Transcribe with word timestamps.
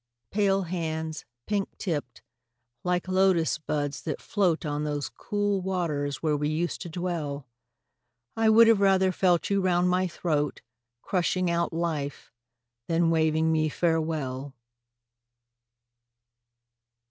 Pale 0.31 0.63
hands, 0.63 1.25
pink 1.45 1.77
tipped, 1.77 2.23
like 2.83 3.07
Lotus 3.07 3.59
buds 3.59 4.01
that 4.01 4.19
float 4.19 4.65
On 4.65 4.83
those 4.83 5.09
cool 5.09 5.61
waters 5.61 6.23
where 6.23 6.35
we 6.35 6.49
used 6.49 6.81
to 6.81 6.89
dwell, 6.89 7.45
I 8.35 8.49
would 8.49 8.65
have 8.67 8.79
rather 8.79 9.11
felt 9.11 9.51
you 9.51 9.61
round 9.61 9.89
my 9.89 10.07
throat, 10.07 10.61
Crushing 11.03 11.51
out 11.51 11.71
life, 11.71 12.33
than 12.87 13.11
waving 13.11 13.51
me 13.51 13.69
farewell! 13.69 14.55